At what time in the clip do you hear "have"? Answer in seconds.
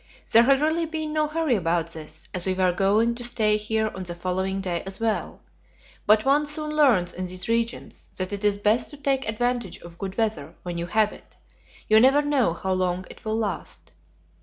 10.87-11.11